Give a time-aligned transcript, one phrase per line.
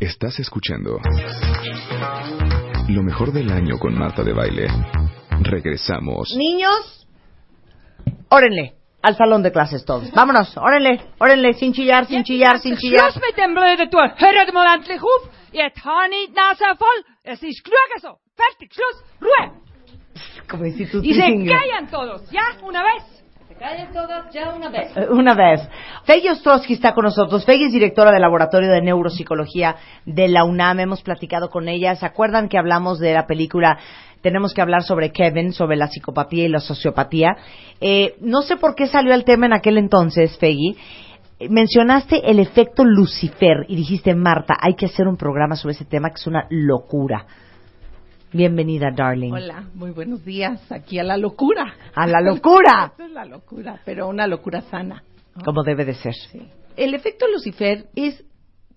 [0.00, 0.98] Estás escuchando
[2.88, 4.68] lo mejor del año con Marta de Baile.
[5.42, 6.34] Regresamos.
[6.36, 7.06] Niños,
[8.28, 10.10] órenle al salón de clases todos.
[10.12, 13.10] Vámonos, órenle, órenle, sin chillar, sin chillar, sin chillar.
[17.24, 18.18] Es ist klug.
[18.36, 19.52] Fertig, Schluss, Ruhe.
[20.48, 22.56] Como si tú Y se callan todos, ¿ya?
[22.62, 23.19] Una vez.
[23.92, 24.34] Todas
[25.10, 25.60] una vez.
[26.08, 27.44] Eh, Ostrowski está con nosotros.
[27.44, 29.76] Feggy es directora del Laboratorio de Neuropsicología
[30.06, 30.80] de la UNAM.
[30.80, 31.94] Hemos platicado con ella.
[31.94, 33.78] ¿Se acuerdan que hablamos de la película?
[34.22, 37.36] Tenemos que hablar sobre Kevin, sobre la psicopatía y la sociopatía.
[37.82, 40.78] Eh, no sé por qué salió el tema en aquel entonces, Feggy.
[41.38, 45.84] Eh, Mencionaste el efecto Lucifer y dijiste, Marta, hay que hacer un programa sobre ese
[45.84, 47.26] tema que es una locura.
[48.32, 49.32] Bienvenida, darling.
[49.32, 50.70] Hola, muy buenos días.
[50.70, 51.74] Aquí a la locura.
[51.96, 52.86] A la locura.
[52.92, 55.02] Esto es la locura, pero una locura sana.
[55.34, 55.42] ¿no?
[55.42, 56.14] Como debe de ser.
[56.76, 58.24] El efecto Lucifer es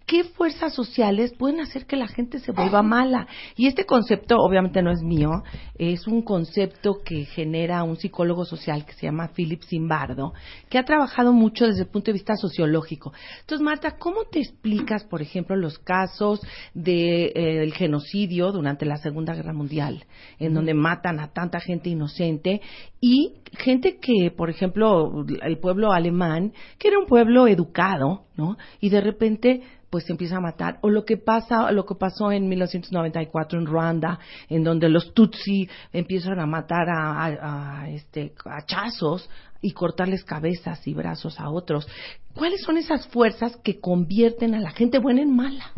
[0.06, 3.28] qué fuerzas sociales pueden hacer que la gente se vuelva mala.
[3.56, 5.44] Y este concepto, obviamente no es mío,
[5.76, 10.34] es un concepto que genera un psicólogo social que se llama Philip Zimbardo,
[10.70, 13.14] que ha trabajado mucho desde el punto de vista sociológico.
[13.42, 16.42] Entonces, Marta, ¿cómo te explicas, por ejemplo, los casos
[16.74, 20.06] del genocidio durante la Segunda Guerra Mundial,
[20.40, 22.62] en donde matan a tanta gente inocente
[23.00, 28.58] y gente que, por ejemplo, el pueblo alemán, que era un pueblo educado, ¿no?
[28.80, 29.62] Y de repente
[29.94, 30.80] pues se empieza a matar.
[30.82, 34.18] O lo que pasa lo que pasó en 1994 en Ruanda
[34.50, 39.30] en donde los Tutsi empiezan a matar a, a- a, este hachazos
[39.62, 41.88] y cortarles cabezas y brazos a otros.
[42.34, 45.72] Cuáles son esas fuerzas que convierten a la gente buena en mala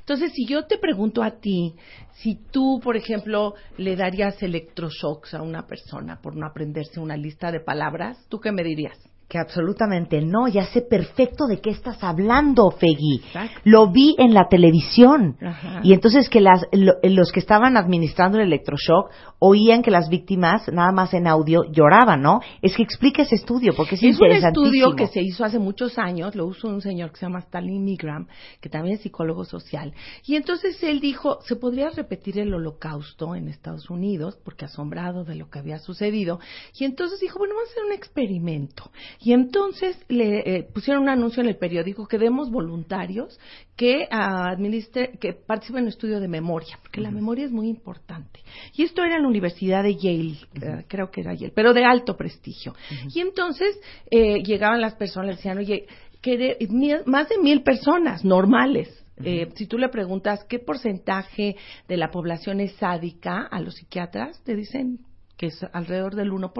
[0.00, 1.76] entonces si yo te pregunto a ti
[2.14, 7.52] si tú por ejemplo le darías electroshocks a una persona por no aprenderse una lista
[7.52, 8.98] de palabras tú qué me dirías
[9.30, 12.74] Que absolutamente no, ya sé perfecto de qué estás hablando.
[12.82, 13.60] Exacto.
[13.62, 15.36] Lo vi en la televisión.
[15.40, 15.80] Ajá.
[15.84, 20.66] Y entonces que las, lo- los que estaban administrando el electroshock oían que las víctimas,
[20.72, 22.40] nada más en audio, lloraban, ¿no?
[22.60, 24.66] Es que explica ese estudio, porque es, Es un interesantísimo.
[24.66, 27.84] estudio que se hizo hace muchos años, lo hizo un señor que se llama Stalin
[27.84, 28.26] Milgram,
[28.60, 29.94] que también es psicólogo social.
[30.26, 34.36] Y entonces él dijo, ¿se podría repetir el holocausto en Estados Unidos?
[34.44, 36.40] Porque asombrado de lo que había sucedido.
[36.76, 38.90] Y entonces dijo, bueno, vamos a hacer un experimento.
[39.22, 43.38] Y entonces le eh, pusieron un anuncio en el periódico que demos voluntarios
[43.76, 47.68] que ah, administre, que participen en un estudio de memoria, porque la memoria es muy
[47.68, 48.40] importante.
[48.74, 51.84] Y esto era en la Universidad de Yale, eh, creo que era Yale, pero de
[51.84, 52.74] alto prestigio.
[53.14, 53.78] Y entonces
[54.10, 55.86] eh, llegaban las personas decían, oye,
[56.22, 58.88] que de- mil- más de mil personas normales.
[59.22, 61.54] Eh, si tú le preguntas qué porcentaje
[61.86, 65.00] de la población es sádica a los psiquiatras, te dicen
[65.40, 66.52] que es alrededor del 1%.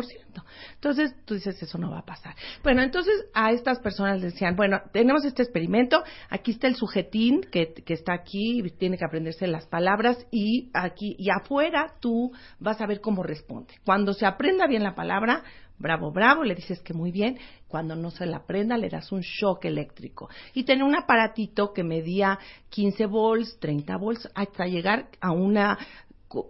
[0.72, 2.34] Entonces tú dices, eso no va a pasar.
[2.62, 7.42] Bueno, entonces a estas personas les decían, bueno, tenemos este experimento, aquí está el sujetín
[7.52, 12.80] que, que está aquí, tiene que aprenderse las palabras y aquí y afuera tú vas
[12.80, 13.74] a ver cómo responde.
[13.84, 15.42] Cuando se aprenda bien la palabra,
[15.76, 17.38] bravo, bravo, le dices que muy bien.
[17.68, 20.30] Cuando no se la aprenda, le das un shock eléctrico.
[20.54, 22.38] Y tenía un aparatito que medía
[22.70, 25.76] 15 volts, 30 volts, hasta llegar a una,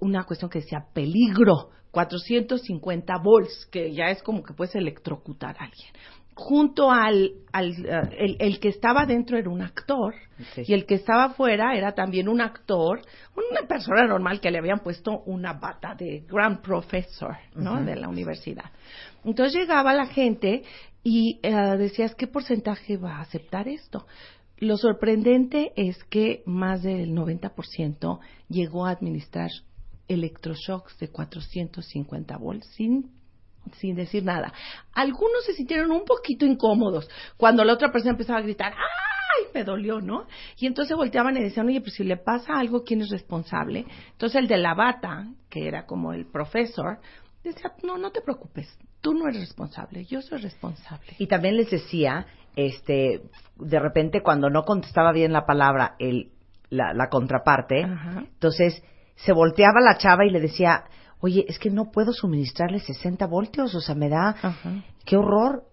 [0.01, 5.65] una cuestión que decía peligro, 450 volts, que ya es como que puedes electrocutar a
[5.65, 5.93] alguien.
[6.35, 10.15] Junto al, al eh, el, el que estaba dentro era un actor
[10.57, 13.03] y el que estaba afuera era también un actor,
[13.37, 17.83] una persona normal que le habían puesto una bata de gran profesor, ¿no?
[17.85, 18.71] De la universidad.
[19.25, 20.63] Entonces llegaba la gente
[21.03, 24.07] y eh, decías, ¿qué porcentaje va a aceptar esto?
[24.59, 29.51] Lo sorprendente es que más del 90% llegó a administrar
[30.11, 33.11] electroshocks de 450 volts sin
[33.79, 34.53] sin decir nada.
[34.93, 39.47] Algunos se sintieron un poquito incómodos cuando la otra persona empezaba a gritar, ¡ay!
[39.55, 40.27] Me dolió, ¿no?
[40.59, 43.87] Y entonces volteaban y decían, oye, pues si le pasa algo, ¿quién es responsable?
[44.13, 46.99] Entonces el de la bata, que era como el profesor,
[47.45, 48.67] decía, no, no te preocupes,
[49.01, 51.15] tú no eres responsable, yo soy responsable.
[51.19, 53.23] Y también les decía, este,
[53.57, 56.33] de repente cuando no contestaba bien la palabra el,
[56.71, 58.25] la, la contraparte, Ajá.
[58.27, 58.83] entonces
[59.25, 60.85] se volteaba la chava y le decía,
[61.21, 64.83] oye, es que no puedo suministrarle 60 voltios, o sea, me da, Ajá.
[65.05, 65.65] qué horror.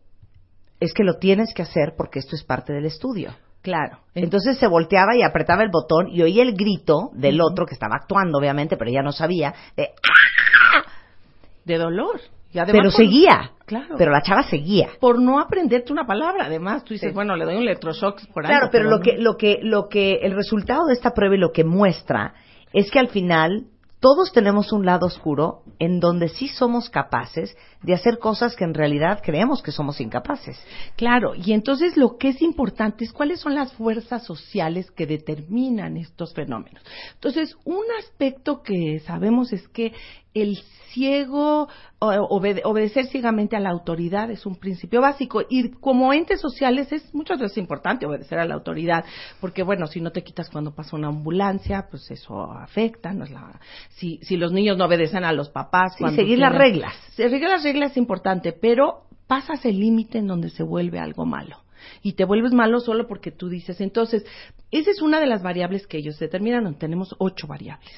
[0.79, 3.33] Es que lo tienes que hacer porque esto es parte del estudio.
[3.63, 3.99] Claro.
[4.13, 7.95] Entonces se volteaba y apretaba el botón y oía el grito del otro que estaba
[7.99, 9.89] actuando, obviamente, pero ella no sabía, de,
[11.65, 12.19] de dolor.
[12.53, 13.51] Y además pero por- seguía.
[13.65, 13.95] Claro.
[13.97, 14.87] Pero la chava seguía.
[15.01, 17.13] por no aprenderte una palabra, además, tú dices, Sí.
[17.15, 19.03] bueno, le doy un electroshock por Claro, algo, pero lo no.
[19.03, 22.33] que, lo que, lo que, el resultado de esta prueba y lo que muestra
[22.73, 23.67] es que al final
[23.99, 28.73] todos tenemos un lado oscuro en donde sí somos capaces de hacer cosas que en
[28.73, 30.59] realidad creemos que somos incapaces.
[30.95, 35.97] Claro, y entonces lo que es importante es cuáles son las fuerzas sociales que determinan
[35.97, 36.83] estos fenómenos.
[37.13, 39.93] Entonces, un aspecto que sabemos es que
[40.33, 40.57] el
[40.91, 41.67] ciego,
[41.99, 45.41] obedecer ciegamente a la autoridad es un principio básico.
[45.49, 49.03] Y como entes sociales es muchas veces importante obedecer a la autoridad,
[49.41, 53.13] porque bueno, si no te quitas cuando pasa una ambulancia, pues eso afecta.
[53.13, 53.25] ¿no?
[53.25, 53.59] La,
[53.89, 55.93] si, si los niños no obedecen a los papás.
[55.99, 56.93] y seguir las reglas.
[57.15, 61.57] Seguir las reglas es importante, pero pasas el límite en donde se vuelve algo malo
[62.01, 63.81] y te vuelves malo solo porque tú dices.
[63.81, 64.25] Entonces,
[64.71, 66.75] esa es una de las variables que ellos determinan.
[66.75, 67.91] Tenemos ocho variables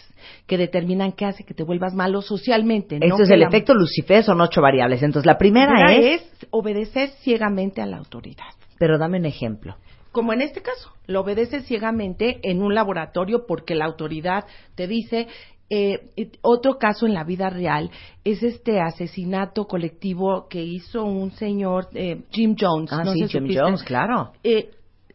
[0.48, 3.00] que determinan qué hace que te vuelvas malo socialmente.
[3.02, 5.02] Este es el efecto Lucifer, son ocho variables.
[5.02, 6.22] Entonces, la primera, es...
[6.52, 8.46] obedecer ciegamente a la autoridad.
[8.78, 9.76] Pero dame un ejemplo
[10.12, 15.28] como en este caso, lo obedeces ciegamente en un laboratorio porque la autoridad te dice
[15.70, 17.92] eh, otro caso en la vida real
[18.24, 22.92] es este asesinato colectivo que hizo un señor, eh, Jim Jones.
[22.92, 24.34] Ah, sí, Jim Jones, claro.
[24.44, 24.72] Eh,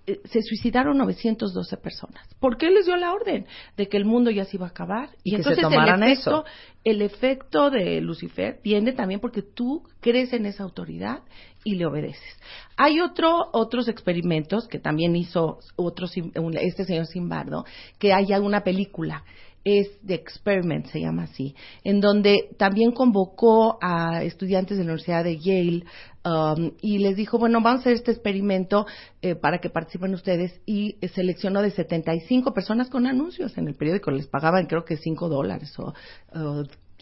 [0.07, 2.29] eh, se suicidaron 912 personas.
[2.39, 3.47] ¿Por qué les dio la orden
[3.77, 5.09] de que el mundo ya se iba a acabar?
[5.23, 6.45] Y, entonces el efecto, eso.
[6.85, 11.21] el efecto de Lucifer viene también porque tú crees en esa autoridad
[11.65, 12.39] y le obedeces.
[12.77, 16.07] Hay otro, otros experimentos que también hizo otro,
[16.61, 17.65] este señor Simbardo,
[17.99, 19.25] que hay una película
[19.65, 25.25] es The Experiment, se llama así, en donde también convocó a estudiantes de la Universidad
[25.25, 25.85] de Yale
[26.25, 28.87] um, y les dijo, bueno, vamos a hacer este experimento
[29.23, 34.11] eh, para que participen ustedes y seleccionó de 75 personas con anuncios en el periódico,
[34.11, 35.95] les pagaban creo que 5 dólares o,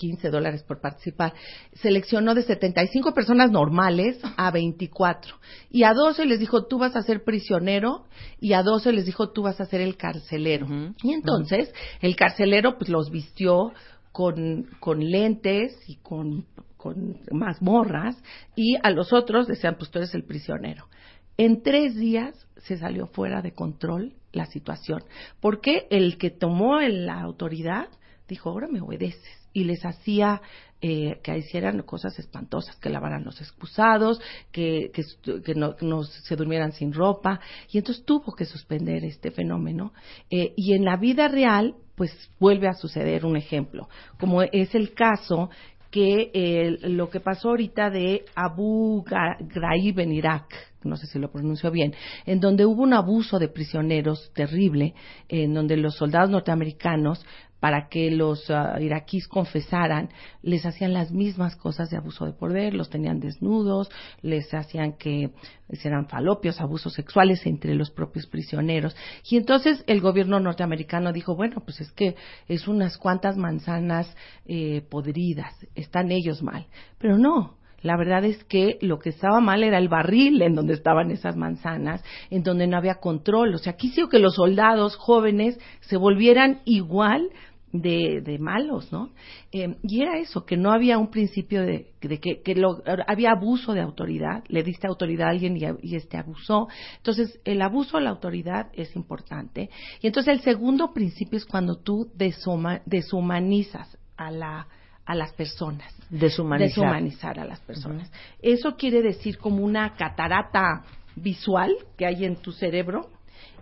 [0.03, 1.33] 15 dólares por participar.
[1.75, 5.37] Seleccionó de 75 personas normales a 24.
[5.71, 8.07] Y a 12 les dijo, tú vas a ser prisionero.
[8.41, 10.67] Y a 12 les dijo, tú vas a ser el carcelero.
[11.05, 13.73] y entonces, el carcelero pues los vistió
[14.11, 16.47] con, con lentes y con,
[16.77, 18.21] con mazmorras.
[18.57, 20.89] Y a los otros decían, pues tú eres el prisionero.
[21.37, 25.05] En tres días se salió fuera de control la situación.
[25.41, 27.87] Porque el que tomó la autoridad
[28.27, 30.41] dijo, ahora me obedeces y les hacía
[30.85, 34.21] eh, que hicieran cosas espantosas, que lavaran los excusados,
[34.51, 37.39] que, que, no, se durmieran sin ropa,
[37.71, 39.93] y entonces tuvo que suspender este fenómeno.
[40.29, 42.11] Eh, y en la vida real, pues
[42.41, 43.89] vuelve a suceder un ejemplo,
[44.19, 45.51] como es el caso
[45.93, 50.47] que lo que pasó ahorita de Abu Ghraib en Irak,
[50.85, 51.95] no sé si lo pronuncio bien,
[52.25, 54.95] en donde hubo un abuso de prisioneros terrible,
[55.29, 57.25] en donde los soldados norteamericanos
[57.62, 60.09] para que los uh, iraquíes confesaran,
[60.43, 63.88] les hacían las mismas cosas de abuso de poder, los tenían desnudos,
[64.20, 65.31] les hacían que
[65.70, 68.97] hicieran falopios, abusos sexuales entre los propios prisioneros.
[69.31, 72.17] Y entonces el gobierno norteamericano dijo, bueno, pues es que
[72.49, 74.12] es unas cuantas manzanas
[74.44, 76.67] eh, podridas, están ellos mal.
[76.99, 80.75] Pero no, la verdad es que lo que estaba mal era el barril en donde
[80.75, 83.55] estaban esas manzanas, en donde no había control.
[83.55, 87.29] O sea, quiso que los soldados jóvenes se volvieran igual
[87.73, 89.11] de, de malos, ¿no?
[89.51, 93.33] Eh, y era eso, que no había un principio de, de que, que lo, había
[93.33, 96.69] abuso de autoridad, le diste autoridad a alguien y, y, este abusó.
[96.99, 99.71] Entonces, el abuso a la autoridad es importante.
[100.01, 104.69] Y entonces el segundo principio es cuando tú deshumanizas a la
[105.05, 105.93] a las personas.
[106.11, 106.69] Deshumanizar.
[106.69, 108.11] Deshumanizar a las personas.
[108.41, 110.85] Eso quiere decir como una catarata
[111.17, 113.11] visual que hay en tu cerebro,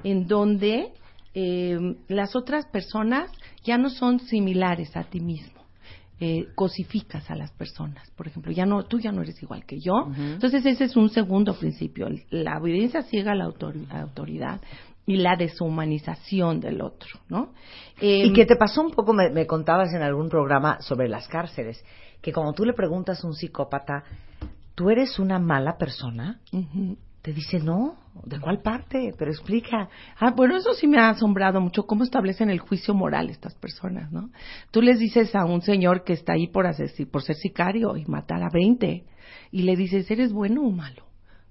[0.04, 0.92] en donde
[1.34, 1.78] eh,
[2.08, 3.30] las otras personas
[3.64, 5.60] ya no son similares a ti mismo.
[6.22, 9.80] Eh, cosificas a las personas, por ejemplo, ya no, tú ya no eres igual que
[9.80, 10.10] yo.
[10.14, 14.60] Entonces ese es un segundo principio, la obediencia ciega a la autoridad
[15.06, 17.54] y la deshumanización del otro, ¿no?
[18.00, 21.82] y em, que te pasó un poco, me, contabas en algún programa sobre las cárceles,
[22.20, 24.04] que como tú le preguntas a un psicópata,
[24.74, 26.38] ¿tú eres una mala persona?
[27.22, 29.12] Te dice, no, ¿de cuál parte?
[29.18, 29.88] Pero explica.
[30.18, 34.10] Ah, bueno, eso sí me ha asombrado mucho, cómo establecen el juicio moral estas personas,
[34.10, 34.30] ¿no?
[34.70, 38.06] Tú les dices a un señor que está ahí por, hacer, por ser sicario y
[38.06, 39.04] matar a 20,
[39.52, 41.04] y le dices, ¿eres bueno o malo?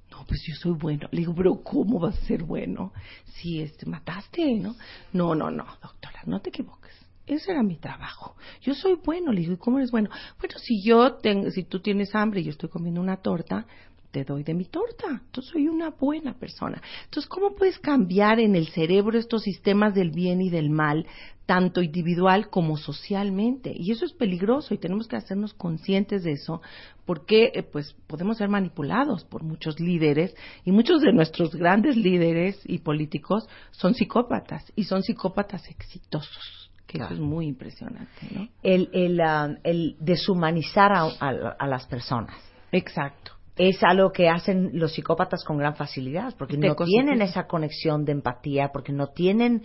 [0.09, 1.07] No, pues yo soy bueno.
[1.11, 2.91] Le digo, pero ¿cómo vas a ser bueno
[3.25, 4.75] si este, mataste, no?
[5.13, 6.93] No, no, no, doctora, no te equivoques.
[7.27, 8.35] Ese era mi trabajo.
[8.61, 10.09] Yo soy bueno, le digo, ¿y cómo eres bueno?
[10.39, 13.67] Bueno, si yo tengo, si tú tienes hambre y yo estoy comiendo una torta,
[14.11, 15.07] te doy de mi torta.
[15.09, 16.81] Entonces soy una buena persona.
[17.05, 21.05] Entonces, ¿cómo puedes cambiar en el cerebro estos sistemas del bien y del mal,
[21.45, 23.71] tanto individual como socialmente?
[23.75, 26.61] Y eso es peligroso y tenemos que hacernos conscientes de eso,
[27.05, 30.35] porque eh, pues podemos ser manipulados por muchos líderes
[30.65, 36.97] y muchos de nuestros grandes líderes y políticos son psicópatas y son psicópatas exitosos que
[36.97, 37.13] Claro.
[37.13, 38.47] eso es muy impresionante, ¿no?
[38.63, 42.35] El, el, ah, el deshumanizar a, a- a las personas.
[42.71, 43.33] Exacto.
[43.59, 48.13] Es algo que hacen los psicópatas con gran facilidad, porque no tienen esa conexión de
[48.13, 49.63] empatía, porque no tienen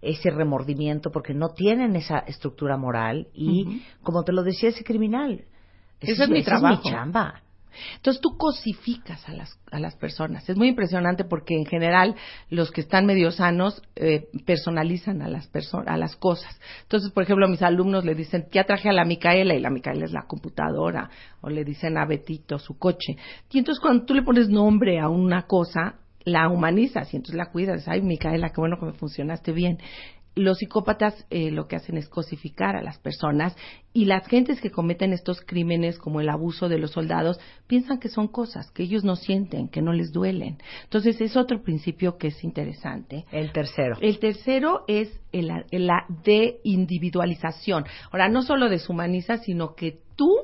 [0.00, 5.46] ese remordimiento, porque no tienen esa estructura moral y, como te lo decía ese criminal,
[6.00, 6.82] es mi trabajo.
[6.88, 7.42] chamba.
[7.96, 10.48] Entonces tú cosificas a las, a las personas.
[10.48, 12.14] Es muy impresionante porque en general
[12.50, 16.58] los que están medio sanos eh, personalizan a las personas, a las cosas.
[16.82, 20.04] Entonces, por ejemplo, mis alumnos le dicen, ya traje a la Micaela y la Micaela
[20.04, 21.10] es la computadora.
[21.40, 23.16] O le dicen a Betito su coche.
[23.50, 27.50] Y entonces cuando tú le pones nombre a una cosa, la humanizas y entonces la
[27.50, 27.86] cuidas.
[27.86, 29.78] Ay, Micaela, qué bueno que me funcionaste bien.
[30.36, 33.56] Los psicópatas eh, lo que hacen es cosificar a las personas
[33.92, 37.38] y las gentes que cometen estos crímenes como el abuso de los soldados
[37.68, 40.58] piensan que son cosas que ellos no sienten, que no les duelen.
[40.82, 43.24] Entonces es otro principio que es interesante.
[43.30, 43.96] El tercero.
[44.00, 47.84] El tercero es el- la de individualización.
[48.10, 50.34] Ahora, no solo deshumaniza, sino que tú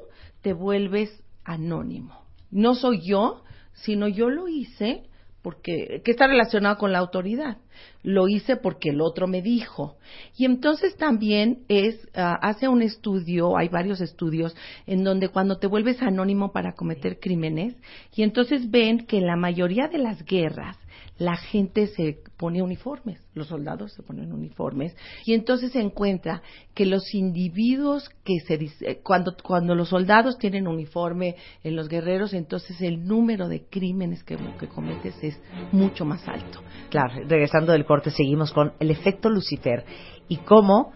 [0.42, 2.24] te vuelves anónimo.
[2.50, 3.42] No soy yo,
[3.72, 5.09] sino yo lo hice
[5.42, 7.58] porque que está relacionado con la autoridad.
[8.02, 9.96] Lo hice porque el otro me dijo.
[10.36, 14.54] Y entonces también es ah, hace un estudio, hay varios estudios
[14.86, 17.74] en donde cuando te vuelves anónimo para cometer crímenes
[18.14, 20.76] y entonces ven que en la mayoría de las guerras
[21.20, 24.96] la gente se pone uniformes, los soldados se ponen uniformes
[25.26, 26.40] y entonces se encuentra
[26.74, 32.32] que los individuos que se dice- cuando cuando los soldados tienen uniforme en los guerreros,
[32.32, 35.38] entonces el número de crímenes que, que cometes es
[35.72, 36.62] mucho más alto.
[36.88, 39.84] Claro, regresando del corte, seguimos con el efecto Lucifer
[40.26, 40.92] y cómo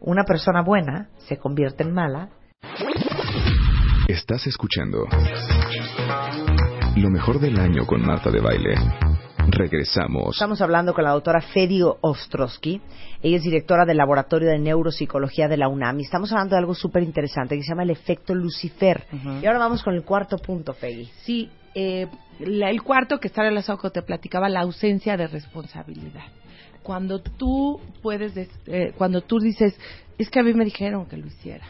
[0.00, 2.30] una persona buena se convierte en mala.
[4.08, 5.04] Estás escuchando
[6.96, 8.74] lo mejor del año con Marta de Baile.
[9.50, 10.34] Regresamos.
[10.36, 12.80] Estamos hablando con la doctora Fedi Ostrowski.
[13.22, 15.98] Ella es directora del Laboratorio de Neuropsicología de la UNAM.
[16.00, 19.04] Y estamos hablando de algo súper interesante que se llama el efecto Lucifer.
[19.42, 21.08] Y ahora vamos con el cuarto punto, Fedi.
[21.24, 22.06] Sí, eh,
[22.40, 26.24] la- el cuarto que está relacionado con que te platicaba, la ausencia de responsabilidad.
[26.82, 29.78] Cuando tú puedes, des- eh, cuando tú dices,
[30.18, 31.66] es que a mí me dijeron que lo hiciera.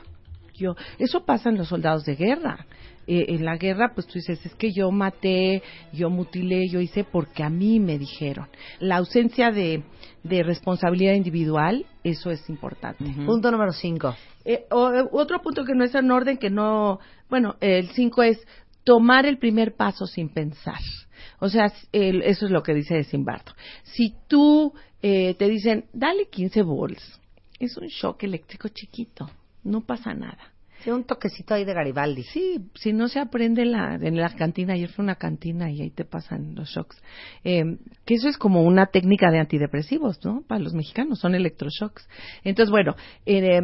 [0.54, 2.66] Yo, eso pasa en los soldados de guerra.
[3.10, 5.62] Eh, en la guerra, pues tú dices, es que yo maté,
[5.94, 8.48] yo mutilé, yo hice porque a mí me dijeron.
[8.80, 9.82] La ausencia de,
[10.24, 13.02] de responsabilidad individual, eso es importante.
[13.24, 14.14] Punto número cinco.
[14.44, 17.00] Eh, o- eh, otro punto que no es en orden, que no,
[17.30, 18.38] bueno, el 5 es
[18.84, 20.78] tomar el primer paso sin pensar.
[21.40, 23.52] O sea, el- eso es lo que dice Simbardo.
[23.84, 27.20] Si tú eh, te dicen, dale 15 volts,
[27.58, 29.30] es un shock eléctrico chiquito,
[29.64, 30.52] no pasa nada.
[30.84, 32.22] Sí, un toquecito ahí de Garibaldi.
[32.22, 35.82] Sí, si no se aprende en la, en la cantina, ayer fue una cantina y
[35.82, 37.02] ahí te pasan los shocks.
[37.42, 37.64] Eh,
[38.04, 40.42] que eso es como una técnica de antidepresivos, ¿no?
[40.46, 42.08] Para los mexicanos, son electroshocks.
[42.44, 42.94] Entonces, bueno,
[43.26, 43.60] eh,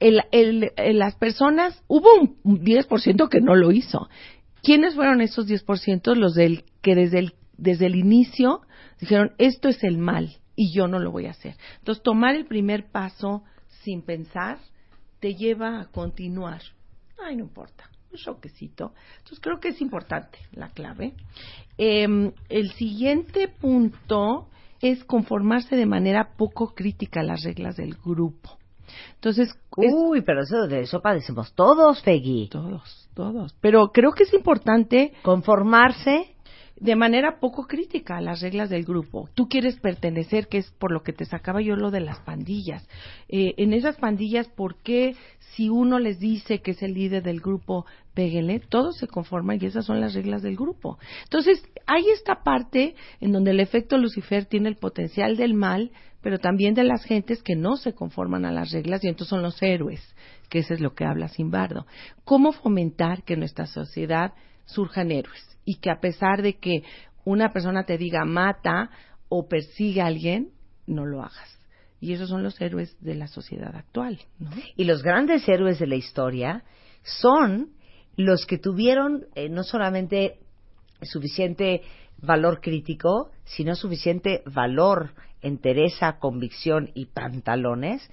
[0.00, 2.08] el, el- las personas, hubo
[2.42, 4.08] un 10% que no lo hizo.
[4.62, 6.14] ¿Quiénes fueron esos 10%?
[6.16, 8.62] Los del que desde el, desde el inicio
[8.98, 11.54] dijeron, esto es el mal y yo no lo voy a hacer.
[11.80, 13.44] Entonces, tomar el primer paso
[13.84, 14.58] sin pensar
[15.20, 16.60] te lleva a continuar.
[17.18, 18.92] Ay, no importa, un choquecito.
[19.18, 21.14] Entonces creo que es importante la clave.
[21.78, 24.48] Em, el siguiente punto
[24.80, 28.58] es conformarse de manera poco crítica a las reglas del grupo.
[29.14, 32.48] Entonces, es- Uy, pero eso de eso padecemos todos, Feggy.
[32.48, 33.54] todos, todos.
[33.60, 36.35] Pero creo que es importante Conformarse.
[36.78, 39.28] De manera poco crítica a las reglas del grupo.
[39.34, 42.86] Tú quieres pertenecer, que es por lo que te sacaba yo lo de las pandillas.
[43.28, 45.16] Eh, en esas pandillas, ¿por qué
[45.54, 48.60] si uno les dice que es el líder del grupo, péguenle?
[48.60, 50.98] Todos se conforman y esas son las reglas del grupo.
[51.24, 56.38] Entonces, hay esta parte en donde el efecto Lucifer tiene el potencial del mal, pero
[56.38, 59.62] también de las gentes que no se conforman a las reglas y entonces son los
[59.62, 60.02] héroes,
[60.50, 61.86] que eso es lo que habla Simbardo.
[62.24, 64.34] ¿Cómo fomentar que en nuestra sociedad
[64.66, 65.55] surjan héroes?
[65.66, 66.82] Y que a pesar de que
[67.24, 68.88] una persona te diga mata
[69.28, 70.52] o persigue a alguien,
[70.86, 71.60] no lo hagas.
[72.00, 74.50] Y esos son los héroes de la sociedad actual, ¿no?
[74.76, 76.62] Y los grandes héroes de la historia
[77.02, 77.72] son
[78.16, 80.38] los que tuvieron eh, no solamente
[81.02, 81.82] suficiente
[82.18, 85.10] valor crítico, sino suficiente valor,
[85.42, 88.08] entereza, convicción y pantalones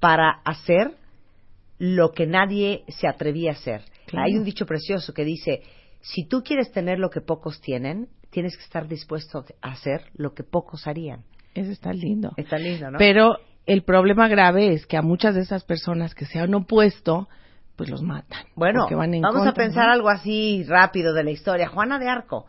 [0.00, 0.96] para hacer
[1.78, 3.82] lo que nadie se atrevía a hacer.
[4.06, 4.26] Claro.
[4.26, 5.62] Hay un dicho precioso que dice,
[6.04, 10.34] si tú quieres tener lo que pocos tienen, tienes que estar dispuesto a hacer lo
[10.34, 11.24] que pocos harían.
[11.54, 12.32] Eso está lindo.
[12.36, 12.98] Está lindo, ¿no?
[12.98, 17.26] Pero el problema grave es que a muchas de esas personas que se han opuesto,
[17.74, 18.44] pues los matan.
[18.54, 19.92] Bueno, porque van en vamos a pensar ¿no?
[19.92, 21.68] algo así rápido de la historia.
[21.68, 22.44] Juana de Arco,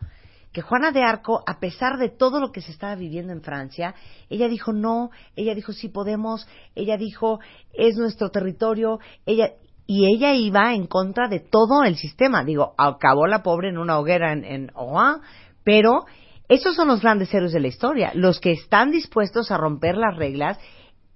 [0.52, 3.94] que Juana de Arco, a pesar de todo lo que se estaba viviendo en Francia,
[4.28, 7.40] ella dijo no, ella dijo sí podemos, ella dijo
[7.72, 9.52] es nuestro territorio, ella
[9.86, 12.44] y ella iba en contra de todo el sistema.
[12.44, 15.20] Digo, acabó la pobre en una hoguera en, en Oran,
[15.64, 16.04] pero
[16.48, 20.16] esos son los grandes héroes de la historia, los que están dispuestos a romper las
[20.16, 20.58] reglas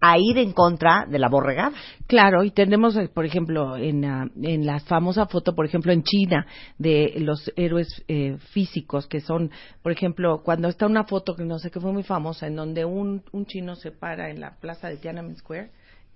[0.00, 1.72] a ir en contra de la borregada.
[2.06, 6.02] Claro, y tenemos, eh, por ejemplo, en, ah, en la famosa foto, por ejemplo, en
[6.02, 6.46] China,
[6.78, 9.50] de los héroes eh, físicos, que son,
[9.82, 12.84] por ejemplo, cuando está una foto que no sé que fue muy famosa, en donde
[12.84, 15.70] un, un chino se para en la plaza de Tiananmen Square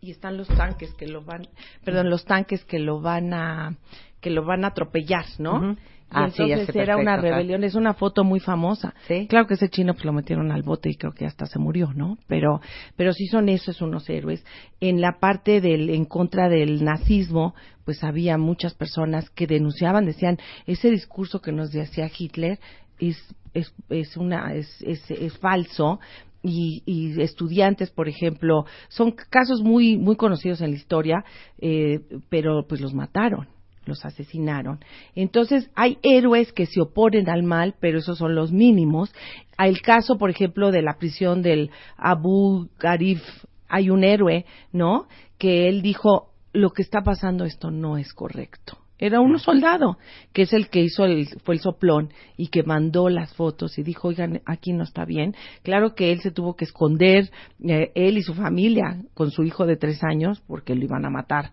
[0.05, 1.49] y están los tanques que lo van,
[1.85, 3.77] perdón, los tanques que lo van a,
[4.21, 5.77] que lo van a atropellar, ¿no?
[6.11, 7.23] Ah, entonces sé era una claro.
[7.23, 8.95] rebelión, es una foto muy famosa.
[9.09, 9.27] Sí.
[9.27, 11.93] Claro que ese chino pues lo metieron al bote y creo que hasta se murió,
[11.93, 12.19] ¿no?
[12.29, 12.61] Pero,
[12.95, 14.45] pero sí son esos unos héroes.
[14.81, 20.39] En la parte del, en contra del nazismo, pues había muchas personas que denunciaban, decían,
[20.67, 22.61] ese discurso que nos decía Hitler
[23.01, 23.17] es,
[23.53, 25.99] es, es una, es, es, es falso,
[26.45, 31.25] y, y estudiantes, por ejemplo, son casos muy muy conocidos en la historia,
[31.59, 33.49] eh, pero pues los mataron,
[33.87, 34.81] los asesinaron.
[35.15, 39.13] Entonces hay héroes que se oponen al mal, pero esos son los mínimos.
[39.59, 43.21] El caso, por ejemplo, de la prisión del Abu Gharib,
[43.69, 45.09] hay un héroe, ¿no?
[45.39, 48.84] Que él dijo lo que está pasando esto no es correcto.
[48.99, 49.99] Era un soldado,
[50.33, 53.83] que es el que hizo el, fue el soplón y que mandó las fotos y
[53.83, 55.35] dijo, oigan, aquí no está bien.
[55.63, 57.31] Claro que él se tuvo que esconder,
[57.67, 61.11] eh, él y su familia, con su hijo de tres años, porque lo iban a
[61.11, 61.53] matar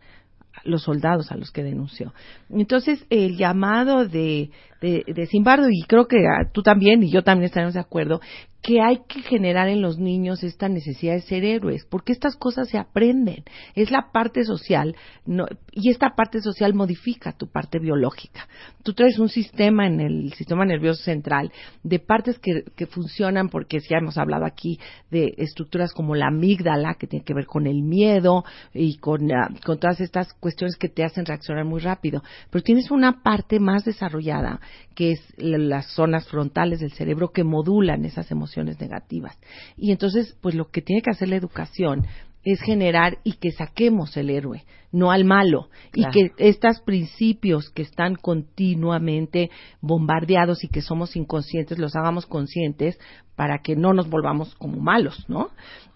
[0.63, 2.13] los soldados a los que denunció.
[2.49, 7.23] Entonces, el llamado de, de, de Zimbardo, y creo que ah, tú también y yo
[7.23, 8.21] también estaremos de acuerdo,
[8.61, 12.69] que hay que generar en los niños esta necesidad de ser héroes, porque estas cosas
[12.69, 13.43] se aprenden.
[13.73, 18.47] Es la parte social, no, y esta parte social modifica tu parte biológica.
[18.83, 21.51] Tú traes un sistema en el sistema nervioso central
[21.83, 26.95] de partes que, que funcionan, porque ya hemos hablado aquí de estructuras como la amígdala,
[26.99, 28.43] que tiene que ver con el miedo
[28.75, 32.21] y con, ah, con todas estas cuestiones que te hacen reaccionar muy rápido.
[32.51, 34.59] Pero tienes una parte más desarrollada,
[34.93, 39.37] que es la- las zonas frontales del cerebro que modulan esas emociones negativas.
[39.77, 42.05] Y entonces, pues lo que tiene que hacer la educación
[42.43, 46.11] es generar y que saquemos el héroe, no al malo, Claro.
[46.11, 52.99] y que estos principios que están continuamente bombardeados y que somos inconscientes los hagamos conscientes
[53.35, 55.49] para que no nos volvamos como malos, ¿no?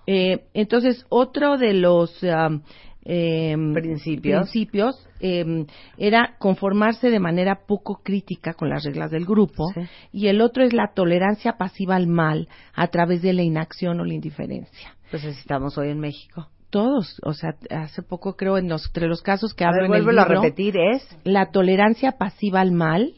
[0.07, 2.61] Eh, entonces, otro de los am,
[3.05, 4.41] em, Principios.
[4.49, 5.65] principios em,
[5.97, 9.81] era conformarse de manera poco crítica con las reglas del grupo Sí.
[10.11, 14.05] y el otro es la tolerancia pasiva al mal a través de la inacción o
[14.05, 16.47] la indiferencia Pues necesitamos hoy en México.
[16.75, 19.85] Todos, o sea, hace poco creo en los, entre los casos que A hablo ver,
[19.85, 21.07] en el vuélvelo a libro, repetir, es...
[21.23, 23.13] la tolerancia pasiva al mal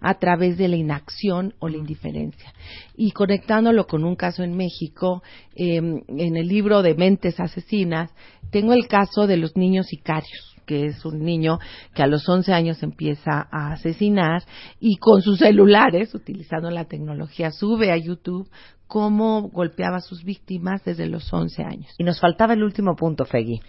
[0.00, 2.54] a través de la inacción o la indiferencia.
[2.96, 5.22] Y conectándolo con un caso en México,
[5.54, 8.10] eh, en el libro de Mentes Asesinas,
[8.50, 11.58] tengo el caso de los niños sicarios que es un niño
[11.92, 14.44] que a los 11 años empieza a asesinar
[14.78, 18.48] y con sus celulares, utilizando la tecnología, sube a YouTube
[18.92, 21.94] cómo golpeaba a sus víctimas desde los 11 años.
[21.96, 23.62] Y nos faltaba el último punto, Fegui.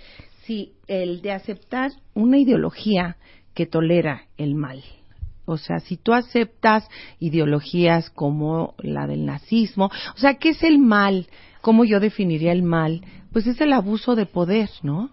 [0.46, 3.16] Sí, el de aceptar una ideología
[3.54, 4.84] que tolera el mal.
[5.46, 10.78] O sea, si tú aceptas ideologías como la del nazismo, o sea, ¿qué es el
[10.78, 11.28] mal?
[11.62, 13.00] ¿Cómo yo definiría el mal?
[13.32, 15.10] Pues es el abuso de poder, ¿no?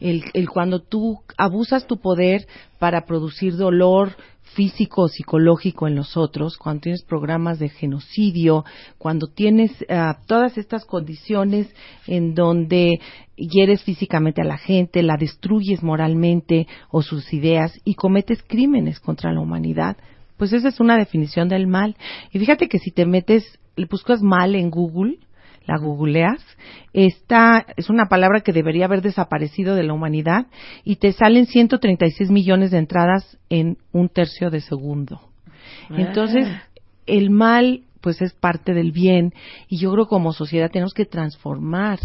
[0.00, 2.48] El, el cuando tú abusas tu poder
[2.80, 4.16] para producir dolor
[4.54, 8.64] físico o psicológico en los otros, cuando tienes programas de genocidio,
[8.98, 11.74] cuando tienes ah, todas estas condiciones
[12.06, 13.00] en donde
[13.36, 19.32] hieres físicamente a la gente, la destruyes moralmente o sus ideas y cometes crímenes contra
[19.32, 19.96] la humanidad,
[20.36, 21.96] pues esa es una definición del mal.
[22.32, 25.18] Y fíjate que si te metes, le buscas mal en Google,
[25.66, 26.40] la googleas,
[26.92, 30.46] esta es una palabra que debería haber desaparecido de la humanidad
[30.84, 35.20] y te salen 136 millones de entradas en un tercio de segundo.
[35.90, 36.48] Entonces,
[37.06, 39.32] el mal pues es parte del bien
[39.68, 41.98] y yo creo que como sociedad tenemos que transformar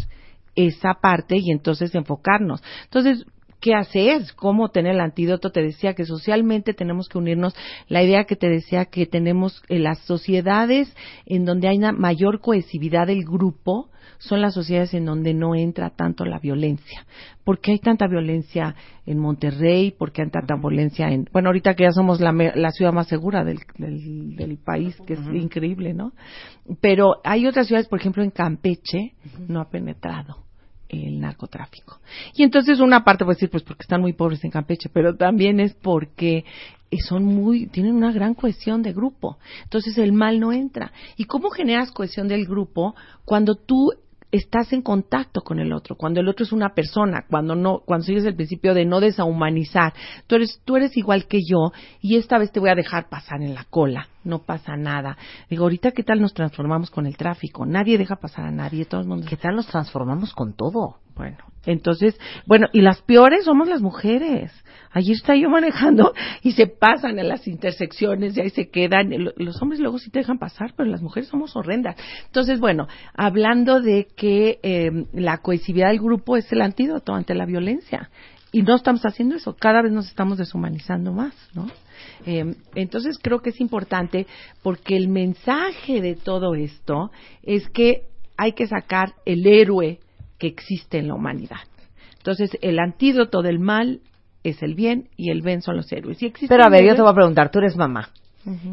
[0.56, 2.64] esa parte y entonces enfocarnos.
[2.86, 3.26] Entonces,
[3.60, 4.24] ¿qué hacer?
[4.36, 5.52] ¿Cómo tener el antídoto?
[5.52, 7.56] Te decía que socialmente tenemos que unirnos.
[7.88, 10.96] La idea que te decía que tenemos en las sociedades
[11.26, 15.92] en donde hay una mayor cohesividad del grupo son las sociedades en donde no entra
[15.92, 17.06] tanto la violencia.
[17.46, 19.92] ¿Por qué hay tanta violencia en Monterrey?
[19.92, 21.28] ¿Por qué hay tanta violencia en...
[21.32, 25.14] Bueno, ahorita que ya somos la, la ciudad más segura del, del, del país, que
[25.14, 26.12] es increíble, ¿no?
[26.82, 29.14] Pero hay otras ciudades, por ejemplo, en Campeche,
[29.48, 30.49] no ha penetrado
[30.90, 32.00] el narcotráfico.
[32.34, 35.60] Y entonces una parte puede decir, pues porque están muy pobres en Campeche, pero también
[35.60, 36.46] es porque
[36.92, 39.38] y son muy, tienen una gran cohesión de grupo.
[39.64, 40.92] Entonces el mal no entra.
[41.18, 43.92] ¿Y cómo generas cohesión del grupo cuando tú
[44.32, 48.06] estás en contacto con el otro, cuando el otro es una persona, cuando no, cuando
[48.06, 49.94] sigues el principio de no deshumanizar,
[50.28, 53.42] tú eres, tú eres igual que yo y esta vez te voy a dejar pasar
[53.42, 55.18] en la cola, no pasa nada.
[55.50, 59.02] Digo, ahorita qué tal nos transformamos con el tráfico, nadie deja pasar a nadie, todo
[59.02, 59.26] el mundo.
[59.30, 60.98] ¿Qué tal nos transformamos con todo?
[61.16, 64.54] Bueno, entonces, bueno, y las peores somos las mujeres.
[64.92, 69.12] Allí está yo manejando y se pasan en las intersecciones y ahí se quedan.
[69.36, 71.96] Los hombres luego sí te dejan pasar, pero las mujeres somos horrendas.
[72.26, 77.46] Entonces, bueno, hablando de que eh, la cohesividad del grupo es el antídoto ante la
[77.46, 78.10] violencia.
[78.52, 81.68] Y no estamos haciendo eso, cada vez nos estamos deshumanizando más, ¿no?
[82.26, 84.26] Eh, entonces creo que es importante
[84.64, 87.12] porque el mensaje de todo esto
[87.44, 88.08] es que
[88.38, 90.00] hay que sacar el héroe
[90.38, 91.60] que existe en la humanidad.
[92.18, 94.02] Entonces, el antídoto del mal
[94.44, 96.18] es el bien y el bien son los héroes.
[96.48, 98.10] Pero a ver, yo te voy a preguntar, tú eres mamá.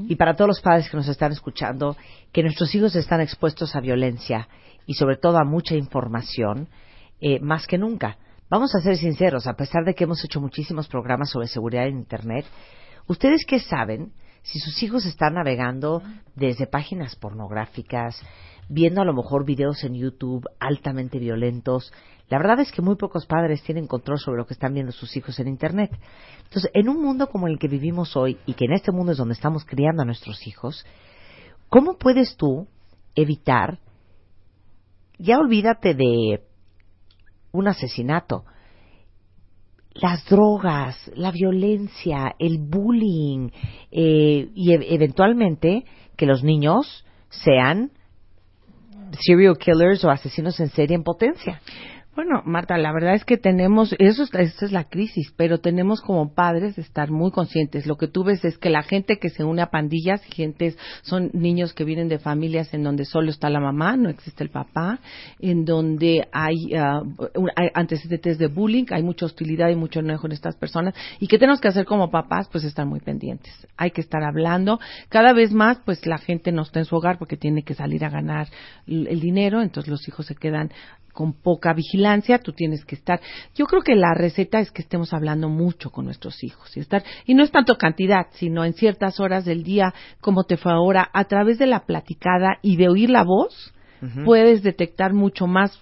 [0.09, 1.97] Y para todos los padres que nos están escuchando,
[2.33, 4.49] que nuestros hijos están expuestos a violencia
[4.87, 6.69] y sobre todo a mucha información,
[7.21, 8.17] eh, más que nunca.
[8.49, 11.99] Vamos a ser sinceros, a pesar de que hemos hecho muchísimos programas sobre seguridad en
[11.99, 12.47] Internet,
[13.07, 14.13] ¿ustedes qué saben
[14.47, 16.03] si sus hijos están navegando
[16.37, 18.17] desde páginas pornográficas,
[18.69, 21.93] viendo a lo mejor videos en YouTube altamente violentos.
[22.29, 25.17] La verdad es que muy pocos padres tienen control sobre lo que están viendo sus
[25.17, 25.91] hijos en Internet.
[26.45, 29.19] Entonces, en un mundo como el que vivimos hoy y que en este mundo es
[29.19, 30.87] donde estamos criando a nuestros hijos,
[31.69, 32.69] ¿cómo puedes tú
[33.17, 33.81] evitar,
[35.19, 36.45] ya olvídate de
[37.57, 38.45] un asesinato,
[39.95, 43.51] las drogas, la violencia, el bullying
[43.91, 45.85] eh, y e-, eventualmente
[46.17, 47.91] que los niños sean
[49.21, 51.61] serial killers o asesinos en serie en potencia.
[52.17, 56.33] Bueno, Marta, la verdad es que tenemos, eso es, es la crisis, pero tenemos como
[56.33, 57.85] padres estar muy conscientes.
[57.85, 61.29] Lo que tú ves es que la gente que se une a pandillas, gentes, son
[61.35, 64.99] niños que vienen de familias en donde solo está la mamá, no existe el papá,
[65.41, 70.33] en donde hay, uh, hay antecedentes de bullying, hay mucha hostilidad y mucho enojo en
[70.33, 70.95] estas personas.
[71.21, 72.49] ¿Y qué tenemos que hacer como papás?
[72.51, 73.53] Pues estar muy pendientes.
[73.77, 74.81] Hay que estar hablando.
[75.11, 78.07] Cada vez más, pues la gente no está en su hogar porque tiene que salir
[78.07, 78.49] a ganar
[78.87, 80.71] el dinero, entonces los hijos se quedan
[81.17, 83.21] con poca vigilancia, tú tienes que estar.
[83.55, 87.03] Yo creo que la receta es que estemos hablando mucho con nuestros hijos y estar
[87.25, 91.09] y no es tanto cantidad, sino en ciertas horas del día, como te fue ahora,
[91.15, 93.73] a través de la platicada y de oír la voz,
[94.27, 95.81] puedes detectar mucho más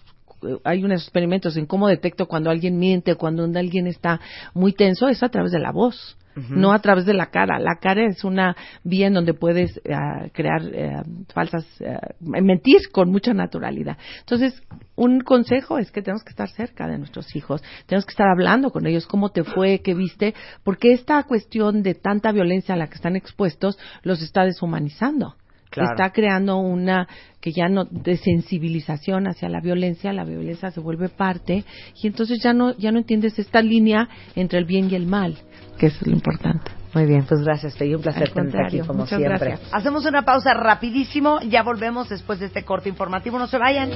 [0.63, 4.21] hay unos experimentos en cómo detecto cuando alguien miente o cuando alguien está
[4.53, 6.17] muy tenso, es a través de la voz
[6.51, 7.59] no a través de la cara.
[7.59, 13.11] La cara es una vía en donde puedes eh, crear eh, falsas, eh, mentir con
[13.11, 13.97] mucha naturalidad.
[14.21, 14.61] Entonces,
[14.97, 18.71] un consejo es que tenemos que estar cerca de nuestros hijos, tenemos que estar hablando
[18.71, 22.89] con ellos, cómo te fue, qué viste, porque esta cuestión de tanta violencia a la
[22.89, 25.37] que están expuestos los está deshumanizando.
[25.77, 27.09] Está creando una
[27.41, 31.65] que ya no de sensibilización hacia la violencia, la violencia se vuelve parte
[32.01, 35.37] y entonces ya no ya no entiendes esta línea entre el bien y el mal,
[35.79, 36.71] que es lo importante.
[36.95, 39.59] Muy bien, pues gracias, te un placer tenerte aquí como siempre.
[39.73, 43.91] Hacemos una pausa rapidísimo, ya volvemos después de este corte informativo, no se vayan.